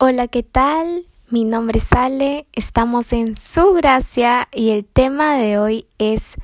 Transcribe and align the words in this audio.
Hola, 0.00 0.28
¿qué 0.28 0.44
tal? 0.44 1.06
Mi 1.28 1.42
nombre 1.42 1.80
es 1.80 1.92
Ale, 1.92 2.46
estamos 2.52 3.12
en 3.12 3.34
su 3.34 3.72
gracia 3.72 4.46
y 4.52 4.70
el 4.70 4.84
tema 4.84 5.36
de 5.36 5.58
hoy 5.58 5.88
es 5.98 6.36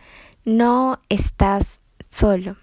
No 0.44 0.98
estás 1.08 1.80
solo. 2.10 2.56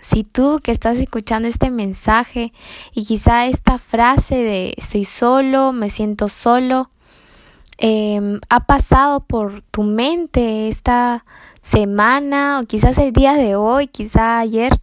Si 0.00 0.24
tú 0.24 0.60
que 0.62 0.72
estás 0.72 0.96
escuchando 0.96 1.46
este 1.46 1.68
mensaje 1.68 2.54
y 2.94 3.04
quizá 3.04 3.44
esta 3.44 3.76
frase 3.76 4.36
de 4.36 4.72
estoy 4.78 5.04
solo, 5.04 5.74
me 5.74 5.90
siento 5.90 6.30
solo, 6.30 6.88
em, 7.76 8.40
ha 8.48 8.64
pasado 8.64 9.20
por 9.20 9.60
tu 9.70 9.82
mente 9.82 10.68
esta 10.68 11.26
semana 11.62 12.60
o 12.60 12.66
quizás 12.66 12.96
el 12.96 13.12
día 13.12 13.34
de 13.34 13.56
hoy, 13.56 13.88
quizá 13.88 14.38
ayer, 14.38 14.80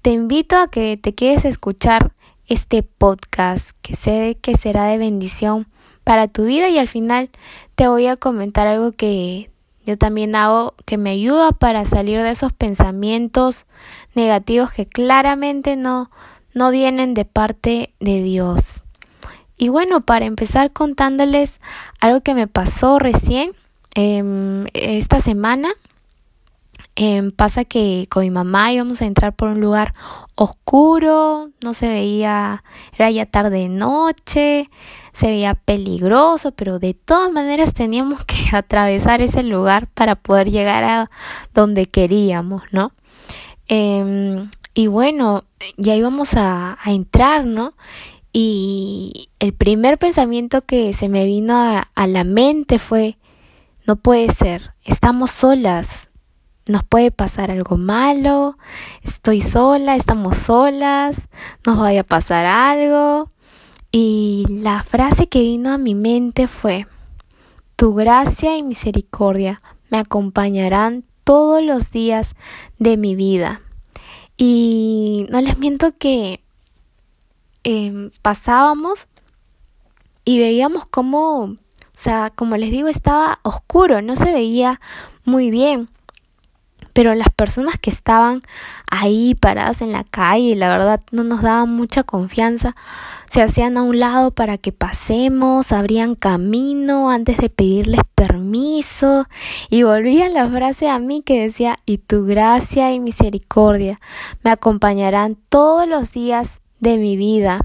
te 0.00 0.12
invito 0.12 0.56
a 0.56 0.70
que 0.70 0.96
te 0.96 1.14
quedes 1.14 1.44
a 1.44 1.48
escuchar 1.48 2.15
este 2.48 2.82
podcast 2.82 3.70
que 3.82 3.96
sé 3.96 4.38
que 4.40 4.56
será 4.56 4.86
de 4.86 4.98
bendición 4.98 5.66
para 6.04 6.28
tu 6.28 6.44
vida 6.44 6.68
y 6.68 6.78
al 6.78 6.88
final 6.88 7.30
te 7.74 7.88
voy 7.88 8.06
a 8.06 8.16
comentar 8.16 8.66
algo 8.66 8.92
que 8.92 9.50
yo 9.84 9.96
también 9.96 10.34
hago 10.34 10.74
que 10.84 10.98
me 10.98 11.10
ayuda 11.10 11.52
para 11.52 11.84
salir 11.84 12.22
de 12.22 12.30
esos 12.30 12.52
pensamientos 12.52 13.66
negativos 14.14 14.72
que 14.72 14.86
claramente 14.86 15.76
no, 15.76 16.10
no 16.54 16.70
vienen 16.70 17.14
de 17.14 17.24
parte 17.24 17.94
de 18.00 18.22
Dios. 18.22 18.82
Y 19.56 19.68
bueno, 19.68 20.00
para 20.00 20.26
empezar 20.26 20.72
contándoles 20.72 21.60
algo 22.00 22.20
que 22.20 22.34
me 22.34 22.46
pasó 22.46 22.98
recién 22.98 23.52
em, 23.94 24.66
esta 24.74 25.20
semana. 25.20 25.70
Em, 26.98 27.30
pasa 27.30 27.66
que 27.66 28.06
con 28.10 28.22
mi 28.22 28.30
mamá 28.30 28.72
íbamos 28.72 29.02
a 29.02 29.04
entrar 29.04 29.36
por 29.36 29.50
un 29.50 29.60
lugar 29.60 29.92
oscuro, 30.34 31.50
no 31.62 31.74
se 31.74 31.88
veía, 31.88 32.64
era 32.94 33.10
ya 33.10 33.26
tarde 33.26 33.68
noche, 33.68 34.70
se 35.12 35.26
veía 35.26 35.52
peligroso, 35.52 36.52
pero 36.52 36.78
de 36.78 36.94
todas 36.94 37.30
maneras 37.30 37.74
teníamos 37.74 38.24
que 38.24 38.36
atravesar 38.56 39.20
ese 39.20 39.42
lugar 39.42 39.88
para 39.88 40.16
poder 40.16 40.50
llegar 40.50 40.84
a 40.84 41.10
donde 41.52 41.84
queríamos, 41.84 42.62
¿no? 42.70 42.92
Em, 43.68 44.50
y 44.72 44.86
bueno, 44.86 45.44
ya 45.76 45.94
íbamos 45.96 46.32
a, 46.34 46.78
a, 46.82 46.92
entrar, 46.92 47.44
¿no? 47.44 47.74
Y 48.32 49.28
el 49.38 49.52
primer 49.52 49.98
pensamiento 49.98 50.64
que 50.64 50.94
se 50.94 51.10
me 51.10 51.26
vino 51.26 51.56
a, 51.56 51.88
a 51.94 52.06
la 52.06 52.24
mente 52.24 52.78
fue, 52.78 53.18
no 53.86 53.96
puede 53.96 54.32
ser, 54.32 54.72
estamos 54.84 55.30
solas, 55.30 56.05
nos 56.66 56.82
puede 56.84 57.10
pasar 57.10 57.50
algo 57.50 57.76
malo, 57.76 58.58
estoy 59.02 59.40
sola, 59.40 59.94
estamos 59.94 60.36
solas, 60.36 61.28
nos 61.64 61.78
vaya 61.78 62.00
a 62.00 62.04
pasar 62.04 62.44
algo. 62.44 63.28
Y 63.92 64.44
la 64.48 64.82
frase 64.82 65.28
que 65.28 65.40
vino 65.40 65.72
a 65.72 65.78
mi 65.78 65.94
mente 65.94 66.48
fue, 66.48 66.86
tu 67.76 67.94
gracia 67.94 68.56
y 68.56 68.62
misericordia 68.62 69.60
me 69.90 69.98
acompañarán 69.98 71.04
todos 71.24 71.62
los 71.62 71.90
días 71.92 72.34
de 72.78 72.96
mi 72.96 73.14
vida. 73.14 73.60
Y 74.36 75.26
no 75.30 75.40
les 75.40 75.58
miento 75.58 75.96
que 75.96 76.42
eh, 77.64 78.10
pasábamos 78.22 79.06
y 80.24 80.40
veíamos 80.40 80.84
cómo, 80.86 81.42
o 81.44 81.58
sea, 81.92 82.30
como 82.34 82.56
les 82.56 82.70
digo, 82.70 82.88
estaba 82.88 83.38
oscuro, 83.44 84.02
no 84.02 84.16
se 84.16 84.32
veía 84.32 84.80
muy 85.24 85.50
bien 85.50 85.88
pero 86.96 87.14
las 87.14 87.28
personas 87.28 87.78
que 87.78 87.90
estaban 87.90 88.40
ahí 88.90 89.34
paradas 89.34 89.82
en 89.82 89.92
la 89.92 90.02
calle, 90.02 90.56
la 90.56 90.70
verdad 90.70 91.02
no 91.10 91.24
nos 91.24 91.42
daban 91.42 91.68
mucha 91.76 92.04
confianza, 92.04 92.74
se 93.28 93.42
hacían 93.42 93.76
a 93.76 93.82
un 93.82 94.00
lado 94.00 94.30
para 94.30 94.56
que 94.56 94.72
pasemos, 94.72 95.72
abrían 95.72 96.14
camino 96.14 97.10
antes 97.10 97.36
de 97.36 97.50
pedirles 97.50 98.00
permiso 98.14 99.26
y 99.68 99.82
volvían 99.82 100.32
la 100.32 100.48
frase 100.48 100.88
a 100.88 100.98
mí 100.98 101.20
que 101.20 101.42
decía, 101.42 101.76
y 101.84 101.98
tu 101.98 102.24
gracia 102.24 102.90
y 102.94 102.98
misericordia 102.98 104.00
me 104.42 104.50
acompañarán 104.50 105.36
todos 105.50 105.86
los 105.86 106.12
días 106.12 106.62
de 106.80 106.96
mi 106.96 107.18
vida. 107.18 107.60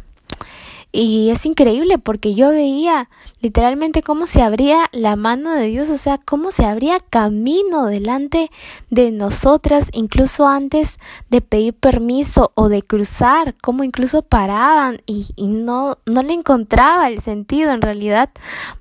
Y 0.93 1.29
es 1.29 1.45
increíble 1.45 1.97
porque 1.97 2.33
yo 2.33 2.49
veía 2.49 3.09
literalmente 3.39 4.03
cómo 4.03 4.27
se 4.27 4.41
abría 4.41 4.89
la 4.91 5.15
mano 5.15 5.51
de 5.51 5.67
Dios, 5.67 5.89
o 5.89 5.97
sea, 5.97 6.17
cómo 6.17 6.51
se 6.51 6.65
abría 6.65 6.99
camino 6.99 7.85
delante 7.85 8.51
de 8.89 9.11
nosotras, 9.11 9.89
incluso 9.93 10.45
antes 10.45 10.97
de 11.29 11.39
pedir 11.39 11.73
permiso 11.75 12.51
o 12.55 12.67
de 12.67 12.81
cruzar, 12.81 13.55
cómo 13.61 13.85
incluso 13.85 14.21
paraban 14.21 15.01
y, 15.05 15.33
no, 15.37 15.97
no 16.05 16.23
le 16.23 16.33
encontraba 16.33 17.07
el 17.07 17.21
sentido 17.21 17.71
en 17.71 17.81
realidad 17.81 18.29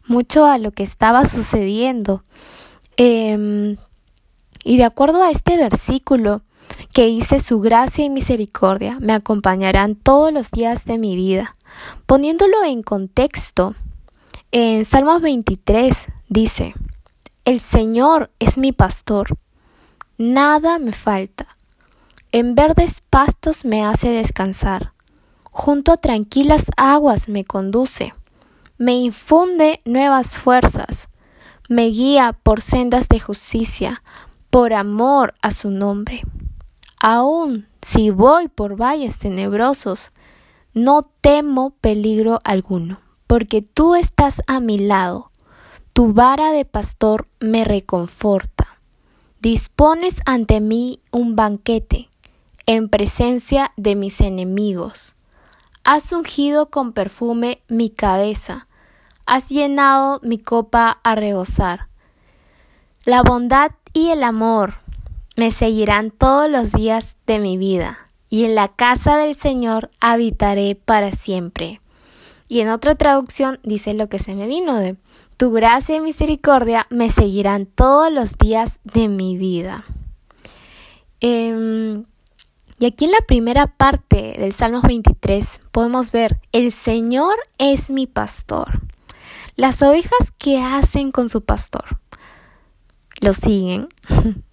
mucho 0.09 0.47
a 0.47 0.59
lo 0.59 0.73
que 0.73 0.83
estaba 0.83 1.25
sucediendo. 1.27 2.25
Em, 2.97 3.77
y 4.65 4.79
de 4.79 4.85
acuerdo 4.85 5.23
a 5.23 5.31
este 5.31 5.57
versículo, 5.57 6.43
que 6.93 7.07
dice 7.07 7.41
su 7.41 7.61
gracia 7.61 8.05
y 8.05 8.11
misericordia 8.11 8.97
me 9.01 9.13
acompañarán 9.13 9.95
todos 9.95 10.33
los 10.33 10.51
días 10.51 10.85
de 10.85 10.99
mi 10.99 11.15
vida. 11.15 11.57
Poniéndolo 12.07 12.65
en 12.65 12.83
contexto, 12.83 13.75
en 14.53 14.85
Salmos 14.85 15.23
23 15.23 16.09
dice, 16.29 16.75
El 17.45 17.61
Señor 17.61 18.31
es 18.39 18.59
mi 18.59 18.73
pastor, 18.73 19.39
nada 20.19 20.79
me 20.79 20.93
falta. 20.93 21.47
En 22.33 22.55
verdes 22.55 23.03
pastos 23.11 23.65
me 23.65 23.85
hace 23.85 24.09
descansar, 24.11 24.93
junto 25.45 25.93
a 25.93 25.97
tranquilas 25.97 26.67
aguas 26.77 27.29
me 27.29 27.45
conduce, 27.45 28.15
me 28.79 28.95
infunde 28.95 29.81
nuevas 29.85 30.37
fuerzas, 30.37 31.09
me 31.69 31.87
guía 31.87 32.33
por 32.33 32.63
sendas 32.63 33.09
de 33.09 33.21
justicia, 33.21 34.03
por 34.51 34.73
amor 34.73 35.35
a 35.43 35.53
su 35.53 35.71
nombre. 35.71 36.23
Aun 37.01 37.69
si 37.83 38.11
voy 38.11 38.49
por 38.49 38.77
valles 38.77 39.19
tenebrosos, 39.19 40.13
no 40.75 41.03
temo 41.21 41.71
peligro 41.81 42.41
alguno, 42.45 43.01
porque 43.27 43.61
tú 43.63 43.95
estás 43.97 44.41
a 44.47 44.61
mi 44.61 44.79
lado. 44.79 45.31
Tu 45.93 46.13
vara 46.13 46.53
de 46.53 46.65
pastor 46.65 47.27
me 47.41 47.65
reconforta. 47.65 48.79
Dispones 49.41 50.17
ante 50.27 50.61
mí 50.61 51.01
un 51.11 51.35
banquete 51.35 52.09
en 52.67 52.89
presencia 52.89 53.73
de 53.77 53.97
mis 53.97 54.21
enemigos. 54.21 55.15
Has 55.83 56.13
ungido 56.13 56.71
con 56.71 56.93
perfume 56.93 57.63
mi 57.69 57.91
cabeza. 57.91 58.69
Has 59.27 59.49
llenado 59.49 60.21
mi 60.23 60.39
copa 60.39 61.01
a 61.03 61.15
rebosar. 61.15 61.89
La 63.05 63.23
bondad 63.23 63.73
y 63.93 64.11
el 64.11 64.23
amor 64.23 64.75
me 65.37 65.51
seguirán 65.51 66.11
todos 66.11 66.49
los 66.51 66.71
días 66.71 67.17
de 67.27 67.39
mi 67.39 67.57
vida 67.57 68.10
y 68.31 68.45
en 68.45 68.55
la 68.55 68.69
casa 68.69 69.19
del 69.19 69.37
Señor 69.37 69.91
habitaré 70.01 70.77
para 70.77 71.13
siempre. 71.13 71.81
Y 72.49 72.61
en 72.61 72.69
otra 72.69 72.95
traducción 72.95 73.61
dice 73.63 73.93
lo 73.93 74.09
que 74.09 74.19
se 74.19 74.35
me 74.35 74.47
vino 74.47 74.77
de, 74.77 74.97
tu 75.41 75.53
gracia 75.53 75.97
y 75.97 76.01
misericordia 76.01 76.87
me 76.91 77.09
seguirán 77.09 77.65
todos 77.65 78.13
los 78.13 78.37
días 78.37 78.79
de 78.85 79.09
mi 79.09 79.39
vida. 79.39 79.85
Em, 81.21 82.05
y 82.79 82.85
aquí 82.85 83.07
en 83.07 83.13
la 83.13 83.23
primera 83.27 83.67
parte 83.67 84.37
del 84.39 84.53
Salmos 84.53 84.83
23 84.83 85.63
podemos 85.71 86.13
ver, 86.13 86.41
el 86.53 86.73
Señor 86.73 87.37
es 87.57 87.91
mi 87.91 88.07
pastor. 88.07 88.83
Las 89.57 89.81
ovejas, 89.81 90.31
¿qué 90.37 90.61
hacen 90.61 91.11
con 91.11 91.31
su 91.31 91.43
pastor? 91.43 91.99
Lo 93.21 93.33
siguen. 93.33 93.89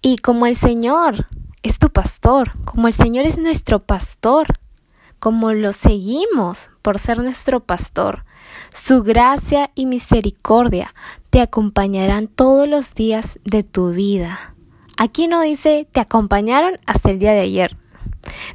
y 0.00 0.16
como 0.16 0.46
el 0.46 0.56
Señor 0.56 1.26
es 1.66 1.78
tu 1.80 1.90
pastor, 1.90 2.52
como 2.64 2.86
el 2.86 2.94
Señor 2.94 3.26
es 3.26 3.38
nuestro 3.38 3.80
pastor, 3.80 4.60
como 5.18 5.52
lo 5.52 5.72
seguimos 5.72 6.70
por 6.80 7.00
ser 7.00 7.18
nuestro 7.18 7.58
pastor. 7.58 8.24
Su 8.72 9.02
gracia 9.02 9.70
y 9.74 9.86
misericordia 9.86 10.94
te 11.30 11.40
acompañarán 11.40 12.28
todos 12.28 12.68
los 12.68 12.94
días 12.94 13.40
de 13.44 13.64
tu 13.64 13.90
vida. 13.90 14.54
Aquí 14.96 15.26
no 15.26 15.40
dice 15.40 15.88
te 15.90 15.98
acompañaron 15.98 16.78
hasta 16.86 17.10
el 17.10 17.18
día 17.18 17.32
de 17.32 17.40
ayer. 17.40 17.76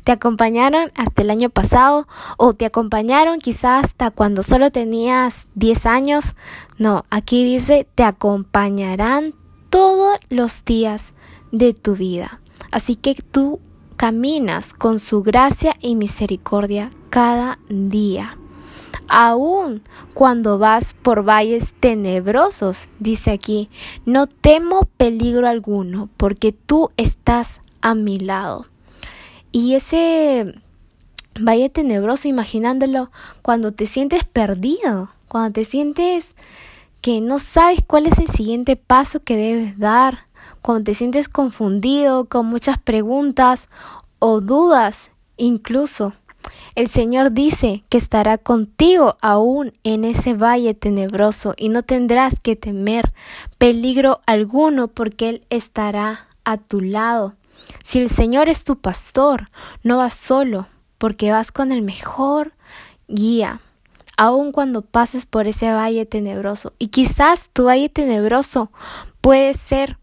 Te 0.04 0.14
acompañaron 0.14 0.92
hasta 0.96 1.22
el 1.22 1.32
año 1.32 1.50
pasado 1.50 2.08
o 2.38 2.54
te 2.54 2.66
acompañaron 2.66 3.40
quizás 3.40 3.86
hasta 3.86 4.12
cuando 4.12 4.42
solo 4.42 4.72
tenías 4.72 5.48
10 5.56 5.86
años. 5.86 6.36
No, 6.78 7.04
aquí 7.10 7.44
dice 7.44 7.88
te 7.94 8.04
acompañarán 8.04 9.34
todos 9.70 10.18
los 10.30 10.64
días 10.64 11.14
de 11.52 11.74
tu 11.74 11.96
vida. 11.96 12.41
Así 12.72 12.96
que 12.96 13.16
tú 13.16 13.60
caminas 13.98 14.74
con 14.74 15.00
su 15.00 15.22
gracia 15.22 15.76
y 15.80 15.96
misericordia 15.96 16.90
cada 17.10 17.60
día. 17.70 18.38
Aún 19.08 19.82
cuando 20.14 20.58
vas 20.58 20.94
por 20.94 21.28
valles 21.28 21.74
tenebrosos, 21.80 22.88
dice 23.00 23.32
aquí, 23.32 23.70
no 24.06 24.26
temo 24.28 24.88
peligro 24.98 25.48
alguno, 25.48 26.10
porque 26.16 26.54
tú 26.54 26.92
estás 26.96 27.62
a 27.82 27.94
mi 27.94 28.20
lado. 28.20 28.68
Y 29.52 29.76
ese 29.76 30.56
valle 31.40 31.70
tenebroso, 31.70 32.28
imaginándolo 32.28 33.12
cuando 33.42 33.74
te 33.74 33.86
sientes 33.86 34.24
perdido, 34.24 35.12
cuando 35.28 35.52
te 35.54 35.66
sientes 35.66 36.36
que 37.02 37.20
no 37.20 37.38
sabes 37.40 37.82
cuál 37.86 38.06
es 38.06 38.18
el 38.20 38.30
siguiente 38.30 38.78
paso 38.78 39.22
que 39.22 39.36
debes 39.36 39.78
dar, 39.78 40.28
cuando 40.62 40.86
te 40.86 40.94
sientes 40.94 41.30
confundido 41.30 42.26
con 42.26 42.46
muchas 42.46 42.78
preguntas 42.78 43.70
o 44.20 44.42
dudas 44.42 45.12
incluso. 45.38 46.14
El 46.76 46.90
Señor 46.90 47.32
dice 47.32 47.84
que 47.90 47.98
estará 47.98 48.38
contigo 48.38 49.18
aún 49.22 49.74
en 49.84 50.06
ese 50.06 50.34
valle 50.34 50.74
tenebroso 50.74 51.54
y 51.58 51.70
no 51.70 51.84
tendrás 51.84 52.40
que 52.40 52.56
temer 52.56 53.12
peligro 53.58 54.22
alguno 54.26 54.88
porque 54.88 55.30
Él 55.30 55.46
estará 55.50 56.28
a 56.46 56.58
tu 56.58 56.82
lado. 56.82 57.36
Si 57.84 58.00
el 58.00 58.10
Señor 58.10 58.50
es 58.50 58.64
tu 58.64 58.78
pastor, 58.78 59.50
no 59.84 59.98
vas 59.98 60.14
solo 60.14 60.68
porque 60.98 61.32
vas 61.32 61.52
con 61.52 61.72
el 61.72 61.82
mejor 61.82 62.54
guía, 63.08 63.60
aun 64.18 64.52
cuando 64.52 64.82
pases 64.82 65.26
por 65.26 65.48
ese 65.48 65.72
valle 65.72 66.06
tenebroso. 66.06 66.74
Y 66.80 66.88
quizás 66.88 67.50
tu 67.54 67.66
valle 67.66 67.90
tenebroso 67.90 68.72
puede 69.20 69.54
ser 69.54 69.98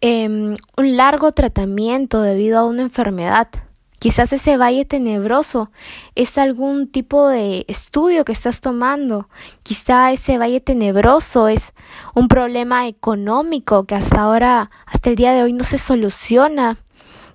em, 0.00 0.54
un 0.76 0.96
largo 0.96 1.32
tratamiento 1.32 2.22
debido 2.22 2.58
a 2.58 2.64
una 2.64 2.82
enfermedad 2.82 3.48
Quizás 3.98 4.32
ese 4.32 4.58
valle 4.58 4.84
tenebroso 4.84 5.70
es 6.14 6.36
algún 6.36 6.86
tipo 6.86 7.28
de 7.28 7.64
estudio 7.66 8.24
que 8.24 8.32
estás 8.32 8.60
tomando. 8.60 9.28
Quizá 9.62 10.12
ese 10.12 10.36
valle 10.36 10.60
tenebroso 10.60 11.48
es 11.48 11.72
un 12.14 12.28
problema 12.28 12.86
económico 12.88 13.84
que 13.84 13.94
hasta 13.94 14.20
ahora, 14.20 14.70
hasta 14.84 15.10
el 15.10 15.16
día 15.16 15.32
de 15.32 15.42
hoy 15.42 15.54
no 15.54 15.64
se 15.64 15.78
soluciona. 15.78 16.78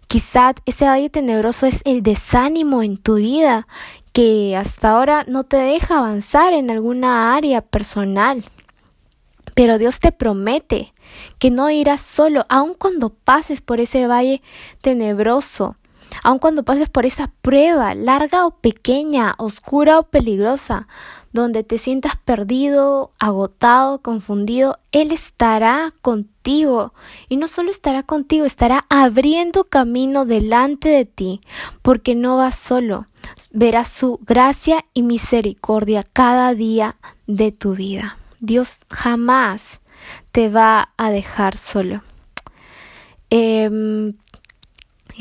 Quizá 0.07 0.53
ese 0.65 0.85
valle 0.85 1.09
tenebroso 1.09 1.65
es 1.65 1.81
el 1.83 2.03
desánimo 2.03 2.83
en 2.83 2.97
tu 2.97 3.15
vida 3.15 3.67
que 4.13 4.55
hasta 4.55 4.91
ahora 4.91 5.23
no 5.27 5.45
te 5.45 5.57
deja 5.57 5.97
avanzar 5.97 6.53
en 6.53 6.69
alguna 6.69 7.35
área 7.35 7.61
personal. 7.61 8.45
Pero 9.53 9.77
Dios 9.77 9.99
te 9.99 10.11
promete 10.11 10.93
que 11.39 11.51
no 11.51 11.69
irás 11.69 12.01
solo, 12.01 12.45
aun 12.49 12.73
cuando 12.73 13.09
pases 13.09 13.61
por 13.61 13.79
ese 13.79 14.07
valle 14.07 14.41
tenebroso 14.81 15.75
aun 16.23 16.39
cuando 16.39 16.63
pases 16.63 16.89
por 16.89 17.05
esa 17.05 17.31
prueba, 17.41 17.93
larga 17.95 18.45
o 18.45 18.51
pequeña, 18.51 19.35
oscura 19.37 19.99
o 19.99 20.03
peligrosa, 20.03 20.87
donde 21.33 21.63
te 21.63 21.77
sientas 21.77 22.13
perdido, 22.17 23.11
agotado, 23.19 24.01
confundido, 24.01 24.79
Él 24.91 25.11
estará 25.11 25.93
contigo. 26.01 26.93
Y 27.29 27.37
no 27.37 27.47
solo 27.47 27.71
estará 27.71 28.03
contigo, 28.03 28.45
estará 28.45 28.85
abriendo 28.89 29.65
camino 29.65 30.25
delante 30.25 30.89
de 30.89 31.05
ti, 31.05 31.41
porque 31.81 32.15
no 32.15 32.37
vas 32.37 32.55
solo. 32.55 33.07
Verás 33.51 33.87
su 33.87 34.19
gracia 34.23 34.83
y 34.93 35.03
misericordia 35.03 36.03
cada 36.03 36.53
día 36.53 36.97
de 37.27 37.51
tu 37.51 37.75
vida. 37.75 38.17
Dios 38.41 38.79
jamás 38.89 39.79
te 40.33 40.49
va 40.49 40.89
a 40.97 41.09
dejar 41.09 41.57
solo. 41.57 42.03
Eh, 43.29 44.13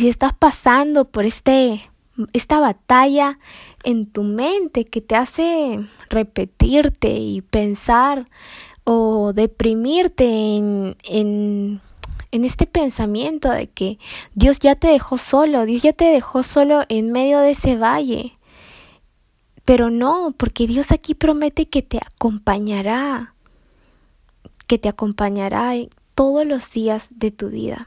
si 0.01 0.09
estás 0.09 0.33
pasando 0.33 1.05
por 1.05 1.27
este, 1.27 1.91
esta 2.33 2.59
batalla 2.59 3.39
en 3.85 4.07
tu 4.07 4.23
mente 4.23 4.87
que 4.87 5.03
te 5.03 5.15
hace 5.15 5.87
repetirte 6.09 7.11
y 7.11 7.43
pensar 7.43 8.29
o 8.85 9.35
deprimirte 9.35 10.25
en, 10.57 10.97
en, 11.05 11.83
en 12.31 12.45
este 12.45 12.67
pensamiento 12.67 13.51
de 13.51 13.69
que 13.69 13.99
Dios 14.35 14.59
ya 14.59 14.75
te 14.75 14.89
dejó 14.89 15.19
solo, 15.19 15.67
Dios 15.67 15.83
ya 15.83 15.93
te 15.93 16.07
dejó 16.07 16.43
solo 16.43 16.85
en 16.89 17.13
medio 17.13 17.41
de 17.41 17.51
ese 17.51 17.77
valle. 17.77 18.33
Pero 19.71 19.89
no, 19.89 20.35
porque 20.37 20.67
Dios 20.67 20.91
aquí 20.91 21.15
promete 21.15 21.69
que 21.69 21.81
te 21.81 21.99
acompañará, 21.99 23.37
que 24.67 24.79
te 24.79 24.89
acompañará 24.89 25.75
todos 26.17 26.45
los 26.45 26.73
días 26.73 27.07
de 27.11 27.31
tu 27.31 27.51
vida. 27.51 27.87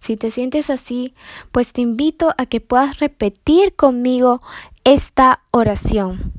Si 0.00 0.16
te 0.16 0.32
sientes 0.32 0.70
así, 0.70 1.14
pues 1.52 1.72
te 1.72 1.82
invito 1.82 2.34
a 2.36 2.46
que 2.46 2.60
puedas 2.60 2.98
repetir 2.98 3.76
conmigo 3.76 4.42
esta 4.82 5.42
oración. 5.52 6.32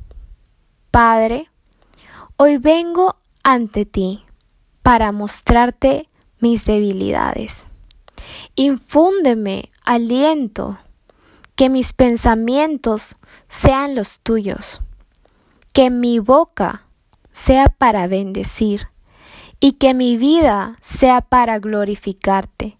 Padre, 0.90 1.48
hoy 2.36 2.58
vengo 2.58 3.16
ante 3.42 3.86
ti 3.86 4.22
para 4.82 5.10
mostrarte 5.10 6.06
mis 6.38 6.66
debilidades. 6.66 7.64
Infúndeme 8.56 9.70
aliento, 9.86 10.76
que 11.62 11.68
mis 11.68 11.92
pensamientos 11.92 13.14
sean 13.48 13.94
los 13.94 14.18
tuyos, 14.18 14.80
que 15.72 15.90
mi 15.90 16.18
boca 16.18 16.88
sea 17.30 17.68
para 17.68 18.08
bendecir 18.08 18.88
y 19.60 19.74
que 19.74 19.94
mi 19.94 20.16
vida 20.16 20.74
sea 20.82 21.20
para 21.20 21.60
glorificarte. 21.60 22.78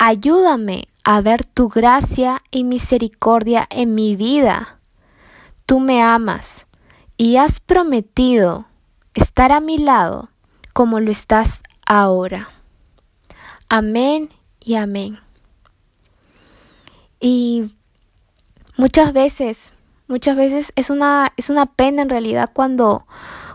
Ayúdame 0.00 0.88
a 1.04 1.20
ver 1.20 1.44
tu 1.44 1.68
gracia 1.68 2.42
y 2.50 2.64
misericordia 2.64 3.68
en 3.70 3.94
mi 3.94 4.16
vida. 4.16 4.80
Tú 5.64 5.78
me 5.78 6.02
amas 6.02 6.66
y 7.16 7.36
has 7.36 7.60
prometido 7.60 8.66
estar 9.14 9.52
a 9.52 9.60
mi 9.60 9.78
lado 9.78 10.28
como 10.72 10.98
lo 10.98 11.12
estás 11.12 11.60
ahora. 11.86 12.48
Amén 13.68 14.30
y 14.58 14.74
amén. 14.74 15.20
Y 17.20 17.77
muchas 18.78 19.12
veces, 19.12 19.74
muchas 20.06 20.36
veces 20.36 20.72
es 20.76 20.88
una, 20.88 21.34
es 21.36 21.50
una 21.50 21.66
pena 21.66 22.00
en 22.00 22.08
realidad 22.08 22.50
cuando 22.54 23.06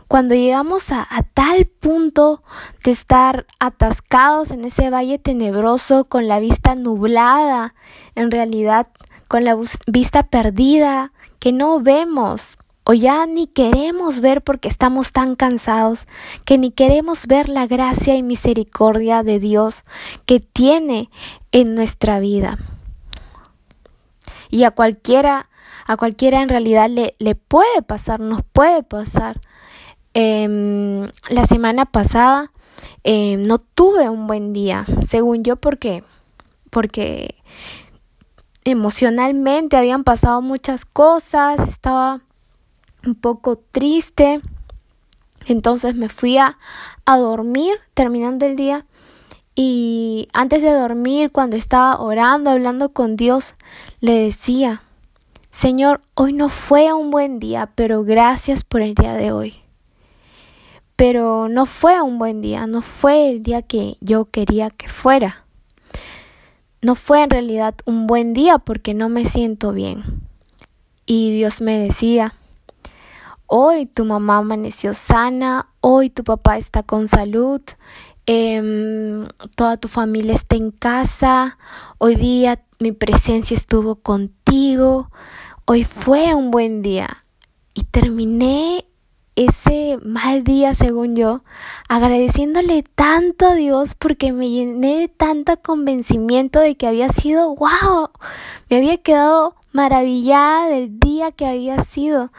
cuando 0.08 0.36
llegamos 0.36 0.92
a, 0.92 1.08
tal 1.34 1.66
punto 1.66 2.44
de 2.84 2.92
estar 2.92 3.48
atascados 3.60 4.52
en 4.52 4.64
ese 4.64 4.92
valle 4.92 5.18
tenebroso 5.18 6.06
con 6.06 6.28
la 6.28 6.40
vista 6.40 6.76
nublada, 6.76 7.74
en 8.14 8.30
realidad 8.30 8.90
con 9.28 9.44
la 9.44 9.58
vista 9.88 10.22
perdida, 10.22 11.14
que 11.40 11.52
no 11.52 11.80
vemos 11.80 12.60
o 12.84 12.94
ya 12.94 13.26
ni 13.26 13.48
queremos 13.48 14.20
ver 14.20 14.44
porque 14.44 14.68
estamos 14.68 15.14
tan 15.14 15.36
cansados, 15.36 16.06
que 16.46 16.60
ni 16.60 16.70
queremos 16.70 17.26
ver 17.26 17.50
la 17.50 17.66
gracia 17.66 18.16
y 18.16 18.22
misericordia 18.22 19.24
de 19.24 19.40
Dios 19.40 19.84
que 20.28 20.40
tiene 20.40 21.10
en 21.52 21.74
nuestra 21.74 22.20
vida. 22.20 22.60
Y 24.54 24.66
a 24.66 24.70
cualquiera, 24.70 25.50
a 25.88 25.98
cualquiera 25.98 26.44
en 26.44 26.48
realidad 26.48 26.88
le, 26.88 27.16
le 27.18 27.34
puede 27.34 27.82
pasar, 27.82 28.20
nos 28.20 28.44
puede 28.44 28.84
pasar. 28.84 29.42
Em, 30.14 31.10
la 31.28 31.48
semana 31.48 31.88
pasada 31.88 32.52
em, 33.04 33.42
no 33.42 33.58
tuve 33.58 34.10
un 34.10 34.28
buen 34.28 34.54
día, 34.54 34.86
según 35.08 35.44
yo, 35.44 35.56
porque, 35.56 36.04
porque 36.70 37.34
emocionalmente 38.64 39.76
habían 39.76 40.04
pasado 40.04 40.44
muchas 40.44 40.86
cosas, 40.86 41.68
estaba 41.68 42.22
un 43.08 43.16
poco 43.16 43.58
triste, 43.58 44.40
entonces 45.48 45.96
me 45.96 46.10
fui 46.10 46.38
a, 46.38 46.60
a 47.06 47.18
dormir 47.18 47.74
terminando 47.96 48.46
el 48.46 48.56
día 48.56 48.86
y 49.56 50.28
antes 50.34 50.62
de 50.62 50.72
dormir, 50.72 51.32
cuando 51.32 51.56
estaba 51.56 52.00
orando, 52.00 52.50
hablando 52.50 52.90
con 52.90 53.16
Dios, 53.16 53.56
le 54.00 54.14
decía, 54.14 54.84
Señor, 55.52 56.02
hoy 56.16 56.34
no 56.34 56.50
fue 56.50 56.92
un 56.94 57.12
buen 57.12 57.40
día, 57.40 57.70
pero 57.76 58.04
gracias 58.04 58.64
por 58.64 58.82
el 58.82 58.96
día 58.96 59.14
de 59.14 59.32
hoy 59.32 59.64
pero 60.96 61.50
no 61.50 61.66
fue 61.66 62.02
un 62.02 62.18
buen 62.20 62.42
día, 62.42 62.68
no 62.68 62.82
fue 62.82 63.30
el 63.30 63.44
día 63.44 63.62
que 63.62 63.98
yo 64.00 64.26
quería 64.26 64.70
que 64.70 64.88
fuera. 64.88 65.46
No 66.82 66.96
fue 66.96 67.24
en 67.24 67.30
realidad 67.30 67.76
un 67.86 68.08
buen 68.08 68.34
día 68.34 68.58
porque 68.58 68.94
no 68.94 69.10
me 69.10 69.26
siento 69.26 69.74
bien. 69.74 70.22
Y 71.06 71.34
Dios 71.34 71.62
me 71.62 71.78
decía, 71.78 72.36
hoy 73.48 73.86
tu 73.86 74.06
mamá 74.06 74.38
amaneció 74.38 74.94
sana, 74.94 75.68
hoy 75.82 76.10
tu 76.10 76.24
papá 76.24 76.58
está 76.58 76.84
con 76.84 77.08
salud, 77.08 77.62
em, 78.26 79.28
toda 79.56 79.78
tu 79.78 79.88
familia 79.88 80.34
está 80.34 80.56
en 80.56 80.72
casa, 80.72 81.58
hoy 81.98 82.16
día 82.16 82.64
mi 82.80 82.92
presencia 82.92 83.56
estuvo 83.56 83.96
contigo, 83.96 85.10
hoy 85.66 85.84
fue 85.84 86.34
un 86.36 86.52
buen 86.52 86.82
día. 86.82 87.26
Y 87.74 87.84
terminé 87.86 88.86
ese 89.36 89.98
mal 90.04 90.44
día, 90.44 90.74
según 90.76 91.16
yo, 91.16 91.44
agradeciéndole 91.90 92.84
tanto 92.84 93.48
a 93.48 93.56
Dios 93.56 93.96
porque 93.96 94.32
me 94.32 94.50
llené 94.50 95.00
de 95.00 95.08
tanto 95.08 95.60
convencimiento 95.62 96.60
de 96.60 96.76
que 96.76 96.88
había 96.88 97.10
sido, 97.10 97.56
wow, 97.56 98.10
me 98.70 98.78
había 98.78 98.98
quedado 98.98 99.56
maravillada 99.72 100.68
del 100.68 101.00
día 101.00 101.32
que 101.32 101.48
había 101.48 101.84
sido. 101.84 102.32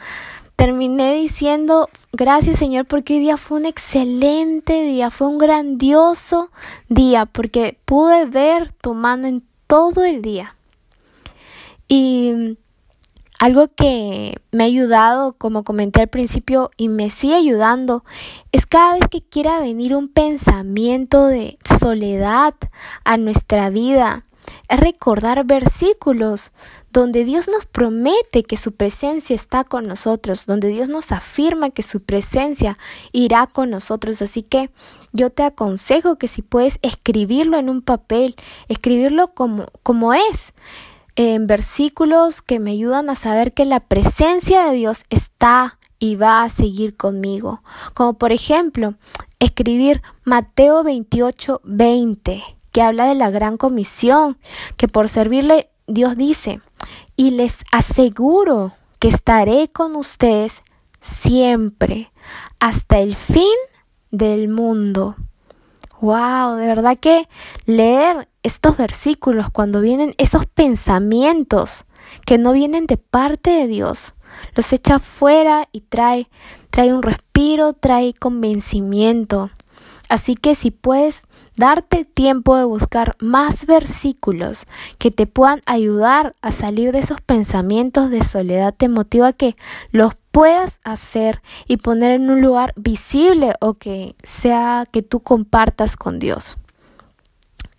Terminé 0.55 1.15
diciendo, 1.15 1.89
gracias 2.13 2.57
Señor, 2.57 2.85
porque 2.85 3.15
hoy 3.15 3.19
día 3.19 3.37
fue 3.37 3.59
un 3.59 3.65
excelente 3.65 4.83
día, 4.83 5.11
fue 5.11 5.27
un 5.27 5.37
grandioso 5.37 6.49
día, 6.87 7.25
porque 7.25 7.77
pude 7.85 8.25
ver 8.25 8.71
tu 8.71 8.93
mano 8.93 9.27
en 9.27 9.43
todo 9.67 10.05
el 10.05 10.21
día. 10.21 10.55
Y 11.87 12.57
algo 13.37 13.67
que 13.67 14.39
me 14.51 14.63
ha 14.63 14.67
ayudado, 14.67 15.33
como 15.33 15.63
comenté 15.63 16.01
al 16.01 16.07
principio, 16.07 16.71
y 16.77 16.87
me 16.87 17.09
sigue 17.09 17.35
ayudando, 17.35 18.05
es 18.53 18.65
cada 18.65 18.93
vez 18.93 19.09
que 19.09 19.21
quiera 19.21 19.59
venir 19.59 19.93
un 19.93 20.07
pensamiento 20.07 21.27
de 21.27 21.57
soledad 21.79 22.55
a 23.03 23.17
nuestra 23.17 23.69
vida, 23.69 24.25
recordar 24.69 25.45
versículos 25.45 26.51
donde 26.91 27.25
Dios 27.25 27.47
nos 27.47 27.65
promete 27.65 28.43
que 28.43 28.55
su 28.55 28.71
presencia 28.71 29.35
está 29.35 29.65
con 29.65 29.85
nosotros, 29.85 30.45
donde 30.45 30.69
Dios 30.69 30.87
nos 30.87 31.11
afirma 31.11 31.69
que 31.69 31.83
su 31.83 32.01
presencia 32.01 32.77
irá 33.11 33.47
con 33.47 33.69
nosotros. 33.69 34.21
Así 34.21 34.43
que 34.43 34.69
yo 35.11 35.29
te 35.29 35.43
aconsejo 35.43 36.17
que 36.17 36.29
si 36.29 36.41
puedes 36.41 36.79
escribirlo 36.81 37.57
en 37.57 37.69
un 37.69 37.81
papel, 37.81 38.35
escribirlo 38.69 39.33
como, 39.33 39.65
como 39.83 40.13
es, 40.13 40.53
en 41.17 41.47
versículos 41.47 42.41
que 42.41 42.59
me 42.59 42.71
ayudan 42.71 43.09
a 43.09 43.15
saber 43.15 43.53
que 43.53 43.65
la 43.65 43.81
presencia 43.81 44.65
de 44.65 44.75
Dios 44.75 45.03
está 45.09 45.77
y 45.99 46.15
va 46.15 46.43
a 46.43 46.49
seguir 46.49 46.95
conmigo. 46.95 47.61
Como 47.93 48.13
por 48.13 48.31
ejemplo, 48.31 48.95
escribir 49.39 50.01
Mateo 50.23 50.83
28, 50.83 51.61
20, 51.63 52.43
que 52.75 52.81
habla 52.81 53.07
de 53.07 53.15
la 53.15 53.31
gran 53.31 53.55
comisión, 53.55 54.37
que 54.75 54.89
por 54.89 55.07
servirle 55.07 55.69
Dios 55.87 56.17
dice, 56.17 56.59
y 57.15 57.31
les 57.31 57.55
aseguro 57.71 58.73
que 58.99 59.07
estaré 59.07 59.69
con 59.69 59.95
ustedes 59.95 60.61
siempre 60.99 62.11
hasta 62.59 62.99
el 62.99 63.15
fin 63.15 63.55
del 64.11 64.49
mundo. 64.49 65.15
Wow, 66.01 66.57
de 66.57 66.67
verdad 66.67 66.97
que 66.99 67.29
leer 67.65 68.27
estos 68.43 68.75
versículos 68.75 69.49
cuando 69.51 69.79
vienen 69.79 70.13
esos 70.17 70.45
pensamientos 70.45 71.85
que 72.25 72.37
no 72.37 72.51
vienen 72.51 72.87
de 72.87 72.97
parte 72.97 73.51
de 73.51 73.67
Dios, 73.67 74.15
los 74.53 74.73
echa 74.73 74.99
fuera 74.99 75.69
y 75.71 75.79
trae 75.79 76.27
trae 76.71 76.93
un 76.93 77.03
respiro, 77.03 77.71
trae 77.71 78.13
convencimiento. 78.13 79.49
Así 80.09 80.35
que 80.35 80.55
si 80.55 80.71
puedes 80.71 81.23
darte 81.55 81.99
el 81.99 82.05
tiempo 82.05 82.57
de 82.57 82.65
buscar 82.65 83.15
más 83.19 83.65
versículos 83.65 84.65
que 84.97 85.11
te 85.11 85.25
puedan 85.25 85.61
ayudar 85.65 86.35
a 86.41 86.51
salir 86.51 86.91
de 86.91 86.99
esos 86.99 87.21
pensamientos 87.21 88.09
de 88.09 88.23
soledad, 88.23 88.73
te 88.75 88.89
motiva 88.89 89.33
que 89.33 89.55
los 89.91 90.13
puedas 90.31 90.81
hacer 90.83 91.41
y 91.67 91.77
poner 91.77 92.11
en 92.11 92.29
un 92.29 92.41
lugar 92.41 92.73
visible 92.75 93.53
o 93.61 93.75
que 93.75 94.15
sea 94.23 94.85
que 94.91 95.01
tú 95.01 95.21
compartas 95.21 95.95
con 95.95 96.19
Dios. 96.19 96.57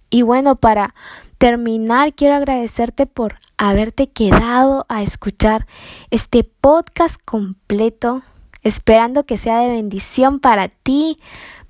Y 0.09 0.23
bueno, 0.23 0.57
para 0.57 0.95
terminar, 1.39 2.15
quiero 2.15 2.35
agradecerte 2.35 3.07
por 3.07 3.39
haberte 3.59 4.09
quedado 4.09 4.87
a 4.89 5.03
escuchar 5.03 5.67
este 6.11 6.45
podcast 6.45 7.17
completo, 7.25 8.23
esperando 8.63 9.27
que 9.27 9.37
sea 9.37 9.61
de 9.61 9.69
bendición 9.69 10.41
para 10.41 10.69
ti, 10.69 11.19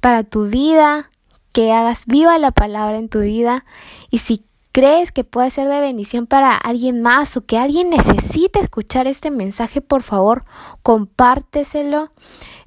para 0.06 0.22
tu 0.22 0.46
vida, 0.46 1.10
que 1.50 1.72
hagas 1.72 2.06
viva 2.06 2.38
la 2.38 2.52
palabra 2.52 2.96
en 2.96 3.08
tu 3.08 3.22
vida 3.22 3.64
y 4.08 4.18
si 4.18 4.44
crees 4.70 5.10
que 5.10 5.24
puede 5.24 5.50
ser 5.50 5.66
de 5.66 5.80
bendición 5.80 6.28
para 6.28 6.54
alguien 6.54 7.02
más 7.02 7.36
o 7.36 7.44
que 7.44 7.58
alguien 7.58 7.90
necesite 7.90 8.60
escuchar 8.60 9.08
este 9.08 9.32
mensaje, 9.32 9.80
por 9.80 10.04
favor, 10.04 10.44
compárteselo. 10.84 12.12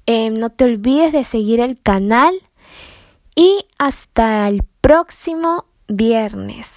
Em, 0.05 0.33
no 0.33 0.49
te 0.49 0.65
olvides 0.65 1.13
de 1.13 1.23
seguir 1.23 1.61
el 1.61 1.81
canal 1.81 2.33
y 3.37 3.65
hasta 3.77 4.49
el 4.49 4.63
próximo 4.81 5.63
viernes. 5.87 6.67